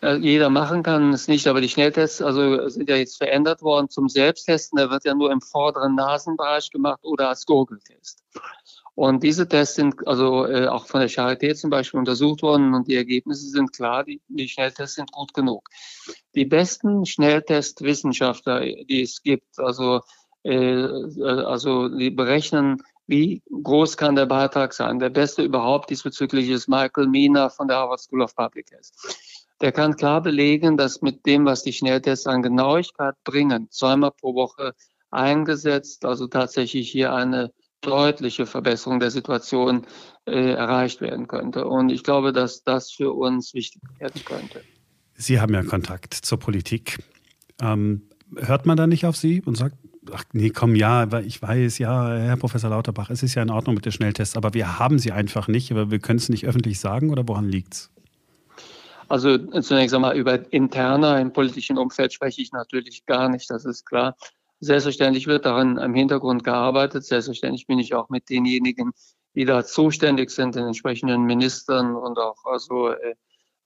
Äh, 0.00 0.16
jeder 0.16 0.48
machen 0.50 0.82
kann 0.82 1.12
es 1.12 1.28
nicht, 1.28 1.46
aber 1.46 1.60
die 1.60 1.68
Schnelltests 1.68 2.22
also 2.22 2.68
sind 2.68 2.88
ja 2.88 2.96
jetzt 2.96 3.16
verändert 3.16 3.62
worden 3.62 3.88
zum 3.88 4.08
Selbsttesten. 4.08 4.76
Der 4.76 4.90
wird 4.90 5.04
ja 5.04 5.14
nur 5.14 5.32
im 5.32 5.40
vorderen 5.40 5.94
Nasenbereich 5.94 6.70
gemacht 6.70 7.00
oder 7.02 7.30
als 7.30 7.46
Gurgeltest. 7.46 8.22
Und 8.94 9.22
diese 9.22 9.46
Tests 9.46 9.76
sind 9.76 10.06
also 10.06 10.46
äh, 10.46 10.66
auch 10.66 10.86
von 10.86 11.00
der 11.00 11.08
Charité 11.08 11.54
zum 11.54 11.70
Beispiel 11.70 11.98
untersucht 11.98 12.42
worden 12.42 12.74
und 12.74 12.88
die 12.88 12.96
Ergebnisse 12.96 13.48
sind 13.48 13.72
klar, 13.72 14.04
die, 14.04 14.20
die 14.28 14.48
Schnelltests 14.48 14.96
sind 14.96 15.12
gut 15.12 15.34
genug. 15.34 15.68
Die 16.34 16.44
besten 16.44 17.06
Schnelltestwissenschaftler, 17.06 18.60
die 18.60 19.02
es 19.02 19.22
gibt, 19.22 19.58
also, 19.58 20.00
äh, 20.42 20.82
also 21.22 21.88
die 21.88 22.10
berechnen, 22.10 22.82
wie 23.06 23.42
groß 23.62 23.96
kann 23.96 24.16
der 24.16 24.26
Beitrag 24.26 24.72
sein. 24.72 24.98
Der 24.98 25.10
beste 25.10 25.42
überhaupt 25.42 25.90
diesbezüglich 25.90 26.48
ist 26.48 26.68
Michael 26.68 27.06
Mina 27.06 27.48
von 27.50 27.68
der 27.68 27.78
Harvard 27.78 28.00
School 28.00 28.22
of 28.22 28.34
Public 28.34 28.70
Health 28.72 28.90
der 29.60 29.72
kann 29.72 29.96
klar 29.96 30.22
belegen, 30.22 30.76
dass 30.76 31.02
mit 31.02 31.26
dem, 31.26 31.44
was 31.44 31.62
die 31.62 31.72
Schnelltests 31.72 32.26
an 32.26 32.42
Genauigkeit 32.42 33.14
bringen, 33.24 33.68
zweimal 33.70 34.12
pro 34.12 34.34
Woche 34.34 34.72
eingesetzt, 35.10 36.04
also 36.04 36.26
tatsächlich 36.26 36.90
hier 36.90 37.12
eine 37.14 37.52
deutliche 37.80 38.46
Verbesserung 38.46 39.00
der 39.00 39.10
Situation 39.10 39.86
äh, 40.26 40.52
erreicht 40.52 41.00
werden 41.00 41.28
könnte. 41.28 41.66
Und 41.66 41.90
ich 41.90 42.02
glaube, 42.02 42.32
dass 42.32 42.62
das 42.64 42.90
für 42.90 43.12
uns 43.12 43.54
wichtig 43.54 43.82
werden 43.98 44.22
könnte. 44.24 44.62
Sie 45.14 45.40
haben 45.40 45.54
ja 45.54 45.62
Kontakt 45.62 46.14
zur 46.14 46.38
Politik. 46.38 46.98
Ähm, 47.60 48.02
hört 48.36 48.66
man 48.66 48.76
da 48.76 48.86
nicht 48.86 49.06
auf 49.06 49.16
Sie 49.16 49.42
und 49.42 49.56
sagt, 49.56 49.76
ach 50.12 50.24
nee, 50.32 50.50
komm, 50.50 50.74
ja, 50.74 51.20
ich 51.20 51.40
weiß, 51.40 51.78
ja, 51.78 52.16
Herr 52.16 52.36
Professor 52.36 52.70
Lauterbach, 52.70 53.10
es 53.10 53.22
ist 53.22 53.34
ja 53.34 53.42
in 53.42 53.50
Ordnung 53.50 53.74
mit 53.74 53.84
den 53.84 53.92
Schnelltests, 53.92 54.36
aber 54.36 54.54
wir 54.54 54.78
haben 54.78 54.98
sie 54.98 55.12
einfach 55.12 55.48
nicht, 55.48 55.70
aber 55.70 55.90
wir 55.90 55.98
können 55.98 56.18
es 56.18 56.28
nicht 56.28 56.46
öffentlich 56.46 56.80
sagen 56.80 57.10
oder 57.10 57.26
woran 57.26 57.48
liegt 57.48 57.74
es? 57.74 57.90
Also 59.08 59.38
zunächst 59.38 59.94
einmal 59.94 60.16
über 60.16 60.52
interner 60.52 61.20
im 61.20 61.32
politischen 61.32 61.78
Umfeld 61.78 62.12
spreche 62.12 62.42
ich 62.42 62.52
natürlich 62.52 63.06
gar 63.06 63.28
nicht, 63.28 63.50
das 63.50 63.64
ist 63.64 63.86
klar. 63.86 64.16
Selbstverständlich 64.60 65.26
wird 65.26 65.46
daran 65.46 65.78
im 65.78 65.94
Hintergrund 65.94 66.44
gearbeitet. 66.44 67.04
Selbstverständlich 67.04 67.66
bin 67.66 67.78
ich 67.78 67.94
auch 67.94 68.08
mit 68.08 68.28
denjenigen, 68.28 68.92
die 69.34 69.44
da 69.44 69.64
zuständig 69.64 70.30
sind, 70.30 70.56
den 70.56 70.66
entsprechenden 70.66 71.22
Ministern 71.22 71.94
und 71.94 72.18
auch 72.18 72.44
also 72.44 72.90
äh, 72.90 73.14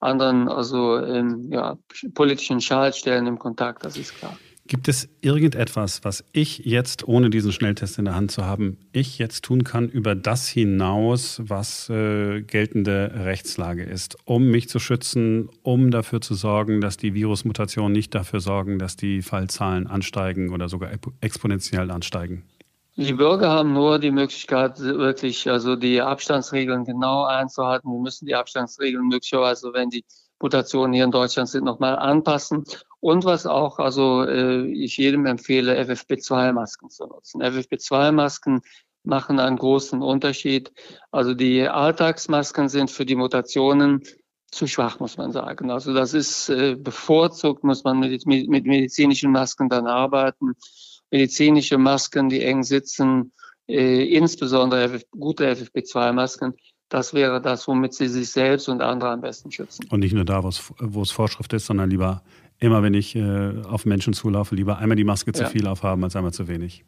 anderen 0.01 0.49
also 0.49 0.99
ähm, 0.99 1.49
ja, 1.51 1.79
politischen 2.15 2.61
Schaltstellen 2.61 3.27
im 3.27 3.39
Kontakt, 3.39 3.85
das 3.85 3.97
ist 3.97 4.15
klar. 4.17 4.37
Gibt 4.67 4.87
es 4.87 5.09
irgendetwas, 5.21 6.05
was 6.05 6.25
ich 6.33 6.59
jetzt, 6.59 7.07
ohne 7.09 7.31
diesen 7.31 7.51
Schnelltest 7.51 7.99
in 7.99 8.05
der 8.05 8.15
Hand 8.15 8.31
zu 8.31 8.45
haben, 8.45 8.79
ich 8.93 9.19
jetzt 9.19 9.45
tun 9.45 9.65
kann 9.65 9.89
über 9.89 10.15
das 10.15 10.47
hinaus, 10.47 11.43
was 11.45 11.91
äh, 11.91 12.43
geltende 12.43 13.11
Rechtslage 13.13 13.83
ist, 13.83 14.17
um 14.25 14.51
mich 14.51 14.69
zu 14.69 14.79
schützen, 14.79 15.49
um 15.63 15.91
dafür 15.91 16.21
zu 16.21 16.35
sorgen, 16.35 16.81
dass 16.81 16.97
die 16.97 17.13
Virusmutationen 17.13 17.93
nicht 17.93 18.15
dafür 18.15 18.39
sorgen, 18.39 18.79
dass 18.79 18.97
die 18.97 19.23
Fallzahlen 19.23 19.89
ansteigen 19.89 20.51
oder 20.53 20.69
sogar 20.69 20.91
exponentiell 21.21 21.91
ansteigen? 21.91 22.45
Die 22.97 23.15
Bürger 23.15 23.51
haben 23.51 23.73
nur 23.73 23.99
die 23.99 24.11
Möglichkeit, 24.11 24.79
wirklich 24.79 25.51
also 25.51 25.77
die 25.77 26.01
Abstandsregeln 26.01 26.85
genau 26.85 27.25
einzuhalten. 27.25 27.91
Wir 27.91 28.01
müssen 28.01 28.27
die 28.27 28.35
Abstandsregeln 28.35 29.09
möglicherweise, 29.09 29.73
wenn 29.73 29.91
die 29.91 30.05
Mutationen 30.41 30.93
hier 30.93 31.05
in 31.05 31.11
Deutschland 31.11 31.49
sind, 31.49 31.65
nochmal 31.65 31.97
anpassen. 31.97 32.65
Und 33.03 33.25
was 33.25 33.47
auch, 33.47 33.81
also 33.81 34.23
äh, 34.23 34.65
ich 34.69 34.97
jedem 34.97 35.27
empfehle, 35.27 35.77
FFP2-Masken 35.77 36.89
zu 36.89 37.07
nutzen. 37.07 37.43
FFP2-Masken 37.43 38.61
machen 39.03 39.41
einen 39.41 39.57
großen 39.57 40.01
Unterschied. 40.01 40.73
Also 41.11 41.35
die 41.35 41.67
Alltagsmasken 41.67 42.69
sind 42.69 42.93
für 42.93 43.05
die 43.05 43.17
Mutationen 43.17 44.05
zu 44.53 44.69
schwach, 44.69 45.01
muss 45.01 45.17
man 45.17 45.33
sagen. 45.33 45.73
Also 45.73 45.93
das 45.93 46.15
ist 46.15 46.49
äh, 46.51 46.77
bevorzugt, 46.77 47.65
muss 47.65 47.83
man 47.83 47.99
mit, 47.99 48.25
mit 48.25 48.67
medizinischen 48.67 49.33
Masken 49.33 49.69
dann 49.69 49.89
arbeiten. 49.89 50.53
Medizinische 51.11 51.79
Masken, 51.79 52.29
die 52.29 52.43
eng 52.43 52.63
sitzen, 52.63 53.33
äh, 53.67 54.05
insbesondere 54.17 55.01
gute 55.11 55.51
FFP2-Masken. 55.51 56.55
Das 56.89 57.15
wäre 57.15 57.41
das, 57.41 57.67
womit 57.67 57.95
sie 57.95 58.07
sich 58.07 58.31
selbst 58.31 58.69
und 58.69 58.81
andere 58.81 59.11
am 59.11 59.23
besten 59.23 59.51
schützen. 59.51 59.89
Und 59.91 59.99
nicht 59.99 60.15
nur 60.15 60.25
da, 60.25 60.45
wo 60.45 61.03
es 61.03 61.11
Vorschrift 61.11 61.53
ist, 61.53 61.67
sondern 61.67 61.91
lieber 61.91 62.23
immer, 62.63 62.83
wenn 62.83 62.95
ich 62.95 63.17
äh, 63.17 63.63
auf 63.69 63.85
Menschen 63.85 64.13
zulaufe, 64.13 64.55
lieber 64.55 64.79
einmal 64.79 64.97
die 64.97 65.05
Maske 65.05 65.33
zu 65.33 65.43
ja. 65.43 65.49
viel 65.49 65.67
aufhaben 65.67 66.03
als 66.05 66.17
einmal 66.17 66.33
zu 66.33 66.49
wenig. 66.49 66.85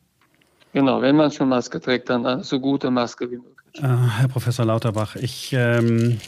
Genau, 0.72 1.02
wenn 1.02 1.16
man 1.16 1.30
schon 1.30 1.48
Maske 1.48 1.80
trägt, 1.80 2.10
dann 2.10 2.26
eine 2.26 2.44
so 2.44 2.60
gute 2.60 2.90
Maske 2.90 3.30
wie 3.30 3.36
möglich. 3.36 3.54
Äh, 3.82 3.86
Herr 4.18 4.28
Professor 4.28 4.64
Lauterbach, 4.64 5.16
ich 5.16 5.52
ähm, 5.52 6.18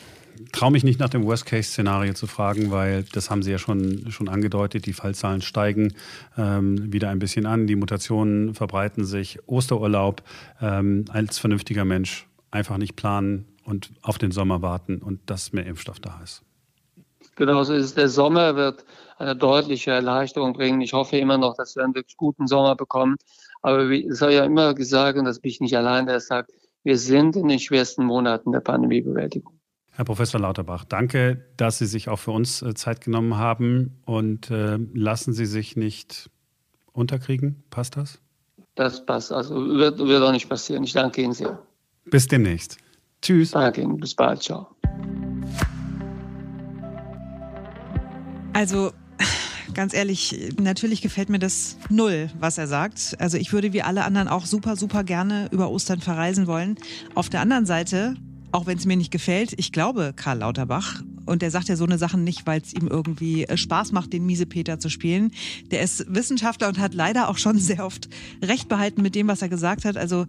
traue 0.53 0.71
mich 0.71 0.85
nicht 0.85 1.01
nach 1.01 1.09
dem 1.09 1.25
Worst-Case-Szenario 1.25 2.15
zu 2.15 2.27
fragen, 2.27 2.71
weil 2.71 3.05
das 3.13 3.31
haben 3.31 3.43
Sie 3.43 3.51
ja 3.51 3.59
schon, 3.59 4.11
schon 4.11 4.29
angedeutet. 4.29 4.87
Die 4.87 4.93
Fallzahlen 4.93 5.43
steigen 5.43 5.95
ähm, 6.37 6.93
wieder 6.93 7.09
ein 7.11 7.19
bisschen 7.19 7.47
an, 7.47 7.67
die 7.67 7.77
Mutationen 7.77 8.55
verbreiten 8.55 9.05
sich. 9.05 9.39
Osterurlaub 9.47 10.23
ähm, 10.61 11.05
als 11.09 11.39
vernünftiger 11.39 11.85
Mensch 11.85 12.27
einfach 12.51 12.79
nicht 12.79 12.97
planen 12.97 13.47
und 13.65 13.91
auf 14.03 14.19
den 14.19 14.31
Sommer 14.31 14.63
warten 14.63 14.99
und 14.99 15.21
dass 15.27 15.53
mehr 15.53 15.67
Impfstoff 15.67 16.01
da 16.01 16.21
ist. 16.23 16.43
Genau 17.37 17.63
so 17.65 17.75
ist 17.75 17.85
es. 17.85 17.95
Der 17.95 18.09
Sommer 18.09 18.57
wird 18.57 18.85
eine 19.17 19.35
deutliche 19.35 19.91
Erleichterung 19.91 20.53
bringen. 20.53 20.81
Ich 20.81 20.93
hoffe 20.93 21.17
immer 21.17 21.39
noch, 21.39 21.57
dass 21.57 21.77
wir 21.77 21.85
einen 21.85 21.95
wirklich 21.95 22.17
guten 22.17 22.47
Sommer 22.47 22.77
bekommen. 22.77 23.17
Aber 23.63 23.91
wie, 23.91 24.07
es 24.07 24.19
soll 24.19 24.33
ja 24.33 24.45
immer 24.45 24.75
gesagt, 24.75 25.19
und 25.19 25.25
das 25.25 25.41
bin 25.41 25.51
ich 25.51 25.61
nicht 25.61 25.77
allein, 25.77 26.07
der 26.07 26.21
sagt, 26.21 26.53
wir 26.85 26.99
sind 26.99 27.37
in 27.37 27.49
den 27.49 27.59
schwersten 27.59 28.05
Monaten 28.05 28.53
der 28.53 28.61
Pandemiebewältigung. 28.61 29.53
Herr 29.91 30.05
Professor 30.05 30.39
Lauterbach, 30.39 30.85
danke, 30.85 31.47
dass 31.57 31.79
Sie 31.79 31.87
sich 31.87 32.09
auch 32.11 32.19
für 32.19 32.31
uns 32.31 32.61
äh, 32.61 32.75
Zeit 32.75 33.01
genommen 33.01 33.39
haben 33.39 34.03
und 34.05 34.51
äh, 34.51 34.79
lassen 34.93 35.33
Sie 35.33 35.47
sich 35.47 35.75
nicht 35.75 36.31
unterkriegen. 36.93 37.65
Passt 37.71 37.97
das? 37.97 38.21
Das 38.75 39.05
passt. 39.07 39.33
Also 39.33 39.55
wird, 39.55 39.99
wird 39.99 40.23
auch 40.23 40.33
nicht 40.33 40.51
passieren. 40.51 40.85
Ich 40.85 40.93
danke 40.93 41.23
Ihnen 41.23 41.33
sehr. 41.33 41.59
Bis 42.05 42.29
demnächst. 42.29 42.77
Tschüss. 43.23 43.53
Danke 43.53 43.81
Ihnen. 43.81 43.97
Bis 43.97 44.15
bald. 44.15 44.43
Ciao. 44.43 44.69
Also 48.53 48.93
ganz 49.75 49.95
ehrlich, 49.95 50.53
natürlich 50.61 51.03
gefällt 51.03 51.29
mir 51.29 51.39
das 51.39 51.77
null, 51.91 52.31
was 52.39 52.59
er 52.59 52.67
sagt. 52.67 53.17
Also 53.19 53.37
ich 53.37 53.53
würde 53.53 53.73
wie 53.73 53.83
alle 53.83 54.05
anderen 54.05 54.29
auch 54.29 54.47
super, 54.47 54.77
super 54.77 55.05
gerne 55.05 55.49
über 55.53 55.71
Ostern 55.71 56.01
verreisen 56.01 56.47
wollen. 56.47 56.77
Auf 57.15 57.29
der 57.29 57.41
anderen 57.41 57.67
Seite, 57.67 58.17
auch 58.53 58.67
wenn 58.67 58.79
es 58.79 58.87
mir 58.87 58.97
nicht 58.97 59.11
gefällt, 59.11 59.53
ich 59.57 59.73
glaube 59.73 60.13
Karl 60.17 60.39
Lauterbach. 60.39 61.03
Und 61.27 61.43
der 61.43 61.51
sagt 61.51 61.69
ja 61.69 61.77
so 61.77 61.85
eine 61.85 61.99
Sachen 61.99 62.23
nicht, 62.25 62.47
weil 62.47 62.61
es 62.61 62.73
ihm 62.73 62.87
irgendwie 62.87 63.45
äh, 63.45 63.57
Spaß 63.57 63.93
macht, 63.93 64.13
den 64.13 64.25
Miesepeter 64.25 64.79
zu 64.79 64.89
spielen. 64.89 65.33
Der 65.73 65.83
ist 65.83 66.07
Wissenschaftler 66.15 66.69
und 66.69 66.79
hat 66.79 66.95
leider 66.95 67.29
auch 67.29 67.37
schon 67.37 67.59
sehr 67.59 67.85
oft 67.85 68.09
Recht 68.43 68.69
behalten 68.69 69.03
mit 69.03 69.15
dem, 69.15 69.29
was 69.29 69.43
er 69.43 69.49
gesagt 69.49 69.85
hat. 69.85 69.97
Also 69.97 70.27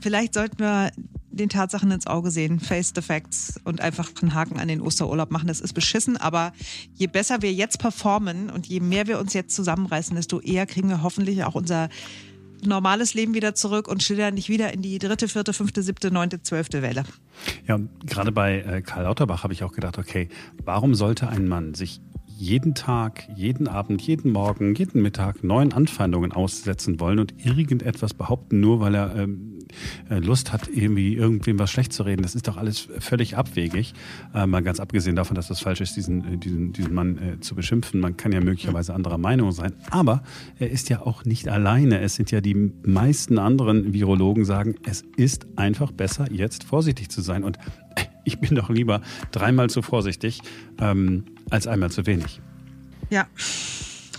vielleicht 0.00 0.34
sollten 0.34 0.60
wir 0.60 0.92
den 1.30 1.48
Tatsachen 1.48 1.90
ins 1.90 2.06
Auge 2.06 2.30
sehen, 2.30 2.60
face 2.60 2.92
the 2.94 3.02
facts 3.02 3.60
und 3.64 3.80
einfach 3.80 4.10
einen 4.20 4.34
Haken 4.34 4.58
an 4.58 4.68
den 4.68 4.80
Osterurlaub 4.80 5.30
machen. 5.30 5.48
Das 5.48 5.60
ist 5.60 5.72
beschissen, 5.72 6.16
aber 6.16 6.52
je 6.94 7.06
besser 7.06 7.42
wir 7.42 7.52
jetzt 7.52 7.78
performen 7.78 8.50
und 8.50 8.66
je 8.66 8.80
mehr 8.80 9.06
wir 9.06 9.18
uns 9.18 9.32
jetzt 9.32 9.54
zusammenreißen, 9.54 10.16
desto 10.16 10.40
eher 10.40 10.66
kriegen 10.66 10.88
wir 10.88 11.02
hoffentlich 11.02 11.44
auch 11.44 11.54
unser 11.54 11.88
normales 12.64 13.14
Leben 13.14 13.34
wieder 13.34 13.54
zurück 13.54 13.88
und 13.88 14.02
schlittern 14.02 14.34
nicht 14.34 14.48
wieder 14.48 14.72
in 14.72 14.82
die 14.82 14.98
dritte, 14.98 15.28
vierte, 15.28 15.52
fünfte, 15.52 15.82
siebte, 15.82 16.10
neunte, 16.10 16.42
zwölfte 16.42 16.82
Welle. 16.82 17.04
Ja, 17.66 17.78
gerade 18.04 18.32
bei 18.32 18.60
äh, 18.60 18.82
Karl 18.82 19.04
Lauterbach 19.04 19.44
habe 19.44 19.52
ich 19.52 19.62
auch 19.62 19.72
gedacht, 19.72 19.98
okay, 19.98 20.28
warum 20.64 20.94
sollte 20.94 21.28
ein 21.28 21.48
Mann 21.48 21.74
sich 21.74 22.00
jeden 22.40 22.74
Tag, 22.74 23.28
jeden 23.36 23.68
Abend, 23.68 24.00
jeden 24.00 24.32
Morgen, 24.32 24.74
jeden 24.74 25.02
Mittag 25.02 25.44
neuen 25.44 25.74
Anfeindungen 25.74 26.32
aussetzen 26.32 26.98
wollen 26.98 27.18
und 27.18 27.34
irgendetwas 27.44 28.14
behaupten, 28.14 28.60
nur 28.60 28.80
weil 28.80 28.94
er 28.94 29.14
ähm, 29.14 29.49
äh, 29.49 29.49
Lust 30.08 30.52
hat, 30.52 30.68
irgendwie 30.68 31.14
irgendwem 31.14 31.58
was 31.58 31.70
schlecht 31.70 31.92
zu 31.92 32.02
reden. 32.02 32.22
Das 32.22 32.34
ist 32.34 32.48
doch 32.48 32.56
alles 32.56 32.88
völlig 32.98 33.36
abwegig. 33.36 33.94
Äh, 34.34 34.46
mal 34.46 34.62
ganz 34.62 34.80
abgesehen 34.80 35.16
davon, 35.16 35.34
dass 35.34 35.48
das 35.48 35.60
falsch 35.60 35.80
ist, 35.80 35.96
diesen, 35.96 36.34
äh, 36.34 36.36
diesen, 36.36 36.72
diesen 36.72 36.94
Mann 36.94 37.18
äh, 37.18 37.40
zu 37.40 37.54
beschimpfen. 37.54 38.00
Man 38.00 38.16
kann 38.16 38.32
ja 38.32 38.40
möglicherweise 38.40 38.94
anderer 38.94 39.18
Meinung 39.18 39.52
sein. 39.52 39.72
Aber 39.90 40.22
er 40.58 40.70
ist 40.70 40.88
ja 40.88 41.02
auch 41.02 41.24
nicht 41.24 41.48
alleine. 41.48 42.00
Es 42.00 42.14
sind 42.14 42.30
ja 42.30 42.40
die 42.40 42.72
meisten 42.82 43.38
anderen 43.38 43.92
Virologen 43.92 44.44
sagen, 44.44 44.74
es 44.84 45.04
ist 45.16 45.46
einfach 45.56 45.92
besser, 45.92 46.30
jetzt 46.30 46.64
vorsichtig 46.64 47.10
zu 47.10 47.20
sein. 47.20 47.44
Und 47.44 47.58
ich 48.24 48.38
bin 48.38 48.54
doch 48.54 48.70
lieber 48.70 49.00
dreimal 49.32 49.70
zu 49.70 49.82
vorsichtig 49.82 50.40
ähm, 50.78 51.24
als 51.50 51.66
einmal 51.66 51.90
zu 51.90 52.06
wenig. 52.06 52.40
Ja. 53.10 53.26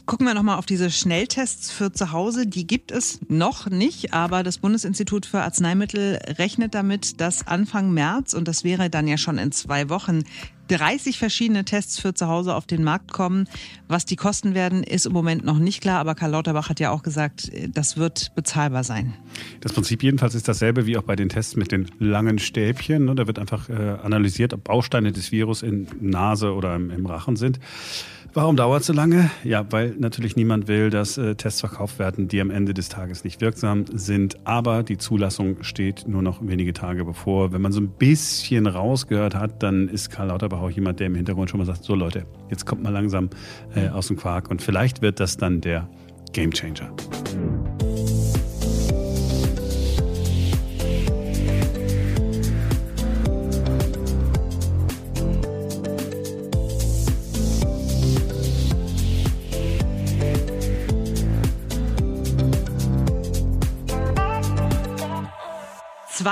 Gucken 0.06 0.26
wir 0.26 0.34
nochmal 0.34 0.58
auf 0.58 0.66
diese 0.66 0.90
Schnelltests 0.90 1.72
für 1.72 1.92
zu 1.92 2.12
Hause. 2.12 2.48
Die 2.48 2.66
gibt 2.66 2.92
es 2.92 3.20
noch 3.28 3.70
nicht, 3.70 4.14
aber 4.14 4.44
das 4.44 4.58
Bundesinstitut 4.58 5.26
für 5.26 5.42
Arzneimittel 5.42 6.20
rechnet 6.38 6.74
damit, 6.74 7.22
dass 7.22 7.48
Anfang 7.48 7.94
März, 7.94 8.34
und 8.34 8.48
das 8.48 8.64
wäre 8.64 8.90
dann 8.90 9.08
ja 9.08 9.18
schon 9.18 9.38
in 9.38 9.52
zwei 9.52 9.90
Wochen, 9.90 10.24
30 10.72 11.18
verschiedene 11.18 11.66
Tests 11.66 12.00
für 12.00 12.14
zu 12.14 12.28
Hause 12.28 12.56
auf 12.56 12.66
den 12.66 12.84
Markt 12.84 13.12
kommen. 13.12 13.48
Was 13.90 14.06
die 14.06 14.16
kosten 14.16 14.56
werden, 14.56 14.84
ist 14.84 15.06
im 15.06 15.12
Moment 15.12 15.44
noch 15.44 15.60
nicht 15.60 15.82
klar, 15.82 16.00
aber 16.00 16.16
Karl 16.16 16.32
Lauterbach 16.32 16.70
hat 16.70 16.80
ja 16.80 16.92
auch 16.92 17.04
gesagt, 17.04 17.52
das 17.74 17.98
wird 17.98 18.34
bezahlbar 18.36 18.86
sein. 18.86 19.14
Das 19.60 19.74
Prinzip 19.74 20.02
jedenfalls 20.02 20.34
ist 20.34 20.48
dasselbe 20.48 20.86
wie 20.86 20.98
auch 20.98 21.04
bei 21.04 21.18
den 21.18 21.28
Tests 21.28 21.58
mit 21.58 21.74
den 21.74 21.88
langen 22.00 22.40
Stäbchen. 22.40 23.06
Ne? 23.06 23.16
Da 23.16 23.28
wird 23.28 23.38
einfach 23.38 23.68
äh, 23.70 23.74
analysiert, 23.74 24.54
ob 24.54 24.64
Bausteine 24.64 25.12
des 25.12 25.34
Virus 25.34 25.62
in 25.62 25.88
Nase 26.00 26.54
oder 26.54 26.76
im 26.76 27.06
Rachen 27.06 27.36
sind. 27.36 27.60
Warum 28.34 28.56
dauert 28.56 28.82
es 28.82 28.88
so 28.88 28.94
lange? 28.94 29.30
Ja, 29.44 29.66
weil 29.72 29.94
natürlich 30.00 30.38
niemand 30.38 30.70
will, 30.70 30.90
dass 30.90 31.18
äh, 31.18 31.36
Tests 31.36 31.60
verkauft 31.60 32.00
werden, 32.00 32.30
die 32.30 32.40
am 32.40 32.50
Ende 32.50 32.74
des 32.74 32.88
Tages 32.88 33.26
nicht 33.26 33.42
wirksam 33.42 33.84
sind. 33.92 34.38
Aber 34.46 34.84
die 34.84 34.98
Zulassung 34.98 35.64
steht 35.64 36.08
nur 36.08 36.22
noch 36.22 36.40
wenige 36.42 36.72
Tage 36.72 37.04
bevor. 37.04 37.52
Wenn 37.52 37.62
man 37.62 37.74
so 37.74 37.82
ein 37.82 37.90
bisschen 37.90 38.68
rausgehört 38.68 39.36
hat, 39.36 39.62
dann 39.62 39.90
ist 39.90 40.12
Karl 40.12 40.28
Lauterbach 40.28 40.62
auch 40.62 40.70
jemand, 40.70 41.02
der 41.02 41.08
im 41.08 41.16
Hintergrund 41.16 41.50
schon 41.50 41.58
mal 41.58 41.66
sagt, 41.66 41.84
so 41.84 41.94
Leute, 41.94 42.26
jetzt 42.50 42.66
kommt 42.66 42.82
mal 42.84 42.92
langsam 42.92 43.30
äh, 43.76 43.90
aus 43.90 44.08
dem 44.08 44.16
Quark. 44.16 44.50
Und 44.50 44.62
vielleicht 44.62 45.02
wird 45.02 45.20
das 45.20 45.36
dann 45.36 45.60
der 45.60 45.90
Gamechanger. 46.32 46.90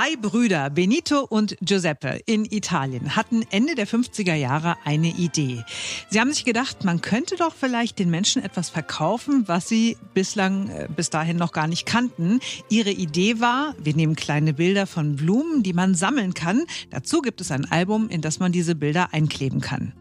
Zwei 0.00 0.16
Brüder, 0.16 0.70
Benito 0.70 1.26
und 1.28 1.58
Giuseppe 1.60 2.20
in 2.24 2.46
Italien, 2.46 3.16
hatten 3.16 3.44
Ende 3.50 3.74
der 3.74 3.86
50er 3.86 4.32
Jahre 4.32 4.76
eine 4.86 5.08
Idee. 5.08 5.62
Sie 6.08 6.18
haben 6.18 6.32
sich 6.32 6.46
gedacht, 6.46 6.84
man 6.84 7.02
könnte 7.02 7.36
doch 7.36 7.54
vielleicht 7.54 7.98
den 7.98 8.08
Menschen 8.08 8.42
etwas 8.42 8.70
verkaufen, 8.70 9.46
was 9.46 9.68
sie 9.68 9.98
bislang 10.14 10.70
äh, 10.70 10.88
bis 10.88 11.10
dahin 11.10 11.36
noch 11.36 11.52
gar 11.52 11.66
nicht 11.66 11.84
kannten. 11.84 12.40
Ihre 12.70 12.92
Idee 12.92 13.40
war, 13.40 13.74
wir 13.78 13.94
nehmen 13.94 14.16
kleine 14.16 14.54
Bilder 14.54 14.86
von 14.86 15.16
Blumen, 15.16 15.62
die 15.62 15.74
man 15.74 15.94
sammeln 15.94 16.32
kann. 16.32 16.64
Dazu 16.88 17.20
gibt 17.20 17.42
es 17.42 17.50
ein 17.50 17.70
Album, 17.70 18.08
in 18.08 18.22
das 18.22 18.38
man 18.38 18.52
diese 18.52 18.76
Bilder 18.76 19.12
einkleben 19.12 19.60
kann. 19.60 19.92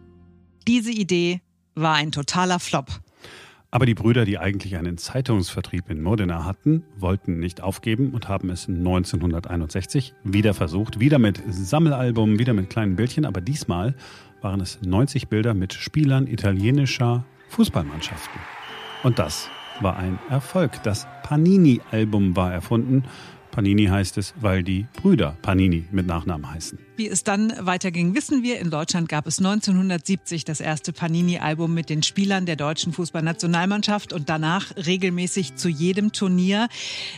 Diese 0.66 0.92
Idee 0.92 1.42
war 1.76 1.96
ein 1.96 2.14
totaler 2.14 2.62
Flop. 2.62 3.02
Aber 3.72 3.86
die 3.86 3.94
Brüder, 3.94 4.26
die 4.26 4.40
eigentlich 4.40 4.78
einen 4.78 4.98
Zeitungsvertrieb 4.98 5.92
in 5.92 6.02
Modena 6.02 6.44
hatten, 6.44 6.84
wollten 6.98 7.38
nicht 7.38 7.62
aufgeben 7.62 8.12
und 8.12 8.28
haben 8.28 8.50
es 8.50 8.68
1961 8.68 10.16
wieder 10.24 10.56
versucht. 10.56 11.00
Wieder 11.00 11.20
mit 11.20 11.44
Sammelalbum, 11.48 12.40
wieder 12.40 12.54
mit 12.54 12.72
kleinen 12.72 12.96
Bildchen, 12.96 13.26
aber 13.26 13.42
diesmal 13.42 13.94
waren 14.42 14.60
es 14.60 14.80
90 14.82 15.28
Bilder 15.28 15.54
mit 15.54 15.74
Spielern 15.74 16.26
italienischer 16.26 17.26
Fußballmannschaften. 17.50 18.42
Und 19.04 19.20
das 19.20 19.50
war 19.82 19.98
ein 19.98 20.18
Erfolg. 20.30 20.82
Das 20.82 21.08
Panini-Album 21.22 22.36
war 22.36 22.52
erfunden 22.52 23.04
Panini 23.52 23.86
heißt 23.86 24.18
es, 24.18 24.34
weil 24.40 24.64
die 24.64 24.86
Brüder 24.94 25.36
Panini 25.42 25.86
mit 25.92 26.06
Nachnamen 26.08 26.50
heißen. 26.50 26.80
Wie 26.98 27.08
es 27.08 27.24
dann 27.24 27.54
weiterging, 27.60 28.14
wissen 28.16 28.44
wir. 28.44 28.60
In 28.60 28.70
Deutschland 28.70 29.10
gab 29.10 29.26
es 29.26 29.40
1970 29.40 30.46
das 30.46 30.60
erste 30.60 30.94
Panini-Album 30.94 31.74
mit 31.74 31.90
den 31.90 32.04
Spielern 32.04 32.46
der 32.46 32.56
deutschen 32.56 32.94
Fußballnationalmannschaft 32.94 34.14
und 34.14 34.30
danach 34.30 34.76
regelmäßig 34.76 35.56
zu 35.56 35.70
jedem 35.70 36.12
Turnier. 36.12 36.68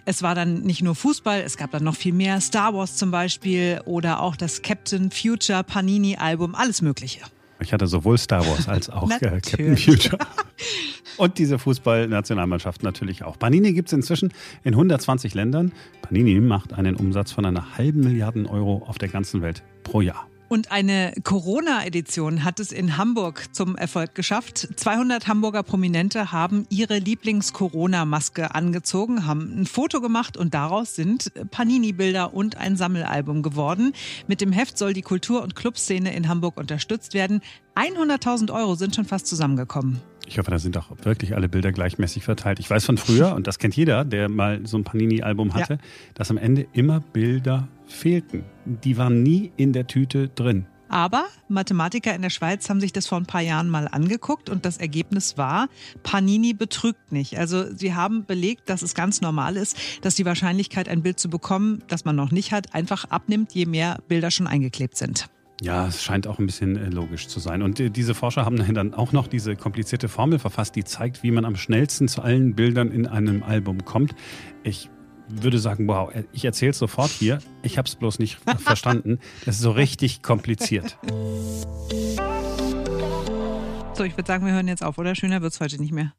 Es 0.06 0.22
war 0.22 0.36
dann 0.36 0.62
nicht 0.62 0.82
nur 0.82 0.96
Fußball, 0.96 1.42
es 1.42 1.58
gab 1.58 1.72
dann 1.72 1.84
noch 1.84 1.96
viel 1.96 2.14
mehr. 2.14 2.40
Star 2.42 2.74
Wars 2.74 2.96
zum 2.96 3.12
Beispiel 3.12 3.82
oder 3.86 4.22
auch 4.22 4.36
das 4.36 4.62
Captain 4.62 5.12
Future 5.12 5.64
Panini-Album, 5.64 6.56
alles 6.56 6.82
Mögliche. 6.82 7.22
Ich 7.62 7.74
hatte 7.74 7.88
sowohl 7.88 8.18
Star 8.18 8.46
Wars 8.48 8.68
als 8.68 8.90
auch 8.90 9.10
äh, 9.10 9.20
Captain 9.20 9.78
Future. 9.78 10.18
Und 11.18 11.38
diese 11.38 11.60
Fußballnationalmannschaft 11.60 12.84
natürlich 12.84 13.24
auch. 13.24 13.38
Panini 13.38 13.74
gibt 13.74 13.90
es 13.90 13.94
inzwischen 13.94 14.34
in 14.64 14.74
120 14.74 15.34
Ländern. 15.34 15.72
Panini 16.02 16.40
macht 16.40 16.74
einen 16.74 16.96
Umsatz 16.96 17.32
von 17.32 17.46
einer 17.46 17.78
halben 17.78 18.02
Milliarde 18.02 18.50
Euro 18.50 18.84
auf 18.88 18.98
der 18.98 19.10
ganzen 19.10 19.42
Welt 19.42 19.62
pro 19.84 20.02
Jahr. 20.02 20.31
Und 20.52 20.70
eine 20.70 21.14
Corona-Edition 21.24 22.44
hat 22.44 22.60
es 22.60 22.74
in 22.74 22.98
Hamburg 22.98 23.56
zum 23.56 23.78
Erfolg 23.78 24.16
geschafft. 24.16 24.68
200 24.76 25.30
Hamburger 25.30 25.64
Prominente 25.64 26.34
haben 26.34 26.66
ihre 26.70 26.98
Lieblings-Corona-Maske 26.98 28.54
angezogen, 28.54 29.26
haben 29.26 29.62
ein 29.62 29.66
Foto 29.66 30.02
gemacht 30.02 30.36
und 30.36 30.54
daraus 30.54 30.94
sind 30.94 31.32
Panini-Bilder 31.52 32.34
und 32.34 32.58
ein 32.58 32.76
Sammelalbum 32.76 33.44
geworden. 33.44 33.94
Mit 34.28 34.42
dem 34.42 34.52
Heft 34.52 34.78
soll 34.78 34.92
die 34.92 35.04
Kultur- 35.04 35.42
und 35.42 35.56
Clubszene 35.56 36.14
in 36.14 36.28
Hamburg 36.28 36.58
unterstützt 36.58 37.14
werden. 37.14 37.40
100.000 37.78 38.54
Euro 38.54 38.76
sind 38.76 38.94
schon 38.94 39.06
fast 39.06 39.28
zusammengekommen. 39.28 40.02
Ich 40.28 40.38
hoffe, 40.38 40.52
da 40.52 40.60
sind 40.60 40.76
auch 40.78 40.90
wirklich 41.04 41.34
alle 41.34 41.48
Bilder 41.48 41.72
gleichmäßig 41.72 42.26
verteilt. 42.26 42.60
Ich 42.60 42.70
weiß 42.70 42.84
von 42.84 42.98
früher, 42.98 43.36
und 43.38 43.48
das 43.48 43.58
kennt 43.58 43.78
jeder, 43.78 44.04
der 44.04 44.28
mal 44.28 44.60
so 44.68 44.78
ein 44.78 44.84
Panini-Album 44.84 45.54
hatte, 45.54 45.76
ja. 45.76 45.80
dass 46.14 46.30
am 46.30 46.38
Ende 46.38 46.68
immer 46.74 47.00
Bilder 47.00 47.70
fehlten. 47.92 48.44
Die 48.66 48.98
waren 48.98 49.24
nie 49.24 49.52
in 49.58 49.74
der 49.74 49.88
Tüte 49.88 50.30
drin. 50.30 50.66
Aber 50.92 51.24
Mathematiker 51.48 52.14
in 52.14 52.22
der 52.22 52.30
Schweiz 52.30 52.70
haben 52.70 52.82
sich 52.82 52.92
das 52.92 53.08
vor 53.08 53.18
ein 53.18 53.26
paar 53.26 53.40
Jahren 53.40 53.70
mal 53.70 53.88
angeguckt 53.88 54.50
und 54.50 54.66
das 54.66 54.76
Ergebnis 54.76 55.38
war, 55.38 55.70
Panini 56.04 56.54
betrügt 56.54 57.14
nicht. 57.14 57.40
Also 57.40 57.74
sie 57.74 57.96
haben 57.96 58.26
belegt, 58.26 58.70
dass 58.70 58.82
es 58.82 58.94
ganz 58.94 59.22
normal 59.22 59.56
ist, 59.56 59.78
dass 60.02 60.16
die 60.16 60.26
Wahrscheinlichkeit, 60.26 60.90
ein 60.90 61.02
Bild 61.02 61.18
zu 61.18 61.30
bekommen, 61.30 61.82
das 61.88 62.04
man 62.04 62.18
noch 62.18 62.32
nicht 62.32 62.52
hat, 62.52 62.76
einfach 62.76 63.06
abnimmt, 63.06 63.54
je 63.54 63.66
mehr 63.66 64.00
Bilder 64.10 64.32
schon 64.32 64.48
eingeklebt 64.48 64.98
sind. 64.98 65.30
Ja, 65.62 65.88
es 65.88 66.04
scheint 66.04 66.28
auch 66.28 66.40
ein 66.40 66.48
bisschen 66.48 66.76
äh, 66.76 66.90
logisch 66.90 67.28
zu 67.28 67.40
sein. 67.40 67.62
Und 67.62 67.80
äh, 67.80 67.90
diese 67.90 68.14
Forscher 68.14 68.44
haben 68.44 68.58
dann 68.74 68.94
auch 68.94 69.14
noch 69.14 69.28
diese 69.28 69.56
komplizierte 69.56 70.10
Formel 70.10 70.40
verfasst, 70.40 70.76
die 70.76 70.84
zeigt, 70.84 71.24
wie 71.24 71.32
man 71.32 71.46
am 71.46 71.56
schnellsten 71.56 72.10
zu 72.10 72.22
allen 72.22 72.56
Bildern 72.56 72.92
in 72.92 73.06
einem 73.08 73.44
Album 73.44 73.86
kommt. 73.86 74.14
Ich 74.64 74.90
würde 75.42 75.60
sagen, 75.60 75.88
wow, 75.88 76.12
ich 76.34 76.46
erzähle 76.46 76.72
es 76.72 76.78
sofort 76.78 77.10
hier. 77.12 77.40
Ich 77.64 77.78
habe 77.78 77.88
es 77.88 77.96
bloß 77.96 78.20
nicht 78.20 78.38
verstanden. 78.58 79.20
Das 79.46 79.56
ist 79.56 79.62
so 79.62 79.72
richtig 79.72 80.22
kompliziert. 80.22 80.98
So, 83.94 84.04
ich 84.04 84.18
würde 84.18 84.28
sagen, 84.28 84.46
wir 84.46 84.54
hören 84.54 84.68
jetzt 84.68 84.84
auf, 84.84 84.98
oder? 84.98 85.16
Schöner 85.16 85.42
wird 85.42 85.54
es 85.54 85.60
heute 85.60 85.80
nicht 85.80 85.92
mehr. 85.92 86.14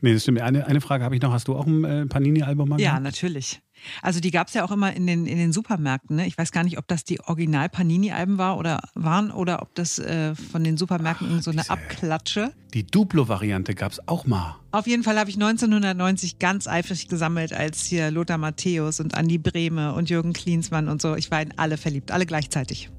Nee, 0.00 0.14
das 0.14 0.22
stimmt. 0.22 0.40
Eine, 0.40 0.66
eine 0.66 0.80
Frage 0.80 1.04
habe 1.04 1.14
ich 1.14 1.22
noch. 1.22 1.32
Hast 1.32 1.46
du 1.46 1.54
auch 1.54 1.66
ein 1.66 1.84
äh, 1.84 2.06
Panini-Album 2.06 2.68
mal 2.68 2.80
Ja, 2.80 2.98
natürlich. 2.98 3.62
Also 4.02 4.20
die 4.20 4.30
gab 4.30 4.48
es 4.48 4.54
ja 4.54 4.64
auch 4.64 4.70
immer 4.70 4.94
in 4.94 5.06
den, 5.06 5.26
in 5.26 5.38
den 5.38 5.52
Supermärkten. 5.52 6.16
Ne? 6.16 6.26
Ich 6.26 6.36
weiß 6.36 6.52
gar 6.52 6.64
nicht, 6.64 6.78
ob 6.78 6.88
das 6.88 7.04
die 7.04 7.20
Original-Panini-Alben 7.20 8.38
war 8.38 8.58
oder 8.58 8.80
waren 8.94 9.30
oder 9.30 9.62
ob 9.62 9.74
das 9.74 9.98
äh, 9.98 10.34
von 10.34 10.64
den 10.64 10.76
Supermärkten 10.76 11.36
Ach, 11.38 11.42
so 11.42 11.50
eine 11.50 11.68
Abklatsche. 11.68 12.52
Die 12.74 12.86
Duplo-Variante 12.86 13.74
gab 13.74 13.92
es 13.92 14.08
auch 14.08 14.26
mal. 14.26 14.56
Auf 14.70 14.86
jeden 14.86 15.02
Fall 15.02 15.18
habe 15.18 15.28
ich 15.28 15.36
1990 15.36 16.38
ganz 16.38 16.66
eifrig 16.66 17.08
gesammelt, 17.08 17.52
als 17.52 17.84
hier 17.84 18.10
Lothar 18.10 18.38
Matthäus 18.38 19.00
und 19.00 19.14
Andi 19.14 19.38
Brehme 19.38 19.94
und 19.94 20.08
Jürgen 20.08 20.32
Klinsmann 20.32 20.88
und 20.88 21.02
so. 21.02 21.14
Ich 21.14 21.30
war 21.30 21.42
in 21.42 21.56
alle 21.58 21.76
verliebt, 21.76 22.10
alle 22.10 22.26
gleichzeitig. 22.26 22.90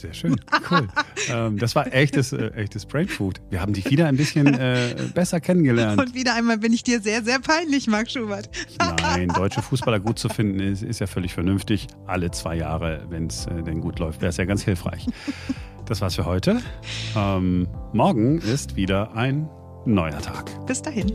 Sehr 0.00 0.14
schön, 0.14 0.40
cool. 0.70 0.86
ähm, 1.30 1.58
das 1.58 1.74
war 1.74 1.92
echtes, 1.92 2.32
äh, 2.32 2.48
echtes 2.54 2.86
Brainfood. 2.86 3.40
Wir 3.50 3.60
haben 3.60 3.72
dich 3.72 3.90
wieder 3.90 4.06
ein 4.06 4.16
bisschen 4.16 4.46
äh, 4.54 4.94
besser 5.14 5.40
kennengelernt. 5.40 6.00
Und 6.00 6.14
wieder 6.14 6.34
einmal 6.34 6.58
bin 6.58 6.72
ich 6.72 6.84
dir 6.84 7.00
sehr, 7.00 7.24
sehr 7.24 7.40
peinlich, 7.40 7.88
Marc 7.88 8.10
Schubert. 8.10 8.48
Nein, 8.78 9.28
deutsche 9.34 9.62
Fußballer 9.62 9.98
gut 9.98 10.18
zu 10.18 10.28
finden 10.28 10.60
ist, 10.60 10.82
ist 10.82 11.00
ja 11.00 11.06
völlig 11.06 11.34
vernünftig. 11.34 11.88
Alle 12.06 12.30
zwei 12.30 12.56
Jahre, 12.56 13.06
wenn 13.08 13.26
es 13.26 13.46
äh, 13.46 13.62
denn 13.62 13.80
gut 13.80 13.98
läuft, 13.98 14.20
wäre 14.20 14.30
es 14.30 14.36
ja 14.36 14.44
ganz 14.44 14.62
hilfreich. 14.62 15.06
Das 15.86 16.00
war's 16.00 16.14
für 16.14 16.26
heute. 16.26 16.60
Ähm, 17.16 17.66
morgen 17.92 18.38
ist 18.38 18.76
wieder 18.76 19.16
ein 19.16 19.48
neuer 19.84 20.20
Tag. 20.20 20.50
Bis 20.66 20.82
dahin. 20.82 21.12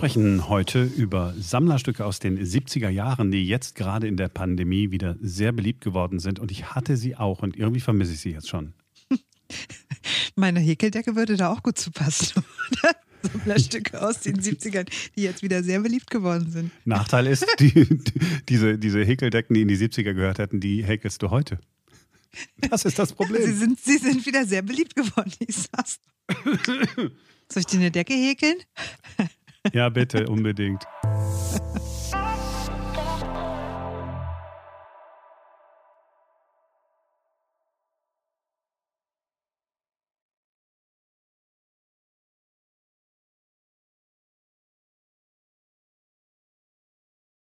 Sprechen 0.00 0.48
heute 0.48 0.84
über 0.84 1.34
Sammlerstücke 1.38 2.06
aus 2.06 2.20
den 2.20 2.42
70er 2.42 2.88
Jahren, 2.88 3.30
die 3.30 3.46
jetzt 3.46 3.74
gerade 3.74 4.08
in 4.08 4.16
der 4.16 4.28
Pandemie 4.28 4.90
wieder 4.90 5.16
sehr 5.20 5.52
beliebt 5.52 5.82
geworden 5.82 6.20
sind. 6.20 6.38
Und 6.38 6.50
ich 6.50 6.70
hatte 6.70 6.96
sie 6.96 7.16
auch 7.16 7.42
und 7.42 7.54
irgendwie 7.54 7.80
vermisse 7.80 8.14
ich 8.14 8.20
sie 8.20 8.30
jetzt 8.30 8.48
schon. 8.48 8.72
Meine 10.36 10.58
Häkeldecke 10.60 11.16
würde 11.16 11.36
da 11.36 11.52
auch 11.52 11.62
gut 11.62 11.76
zu 11.76 11.90
passen. 11.90 12.42
Sammlerstücke 13.22 14.00
aus 14.00 14.20
den 14.20 14.40
70ern, 14.40 14.88
die 15.16 15.22
jetzt 15.24 15.42
wieder 15.42 15.62
sehr 15.62 15.80
beliebt 15.80 16.08
geworden 16.08 16.50
sind. 16.50 16.70
Nachteil 16.86 17.26
ist, 17.26 17.44
die, 17.58 17.70
die, 17.70 18.20
diese, 18.48 18.78
diese 18.78 19.04
Häkeldecken, 19.04 19.52
die 19.52 19.60
in 19.60 19.68
die 19.68 19.76
70er 19.76 20.14
gehört 20.14 20.38
hätten, 20.38 20.60
die 20.60 20.82
häkelst 20.82 21.20
du 21.20 21.28
heute. 21.28 21.60
Das 22.70 22.86
ist 22.86 22.98
das 22.98 23.12
Problem. 23.12 23.44
Sie 23.44 23.52
sind, 23.52 23.78
sie 23.78 23.98
sind 23.98 24.24
wieder 24.24 24.46
sehr 24.46 24.62
beliebt 24.62 24.96
geworden, 24.96 25.30
ich 25.40 25.56
sag's. 25.56 26.00
Soll 27.52 27.60
ich 27.60 27.66
dir 27.66 27.80
eine 27.80 27.90
Decke 27.90 28.14
häkeln? 28.14 28.56
Ja, 29.72 29.88
bitte, 29.88 30.26
unbedingt. 30.26 30.84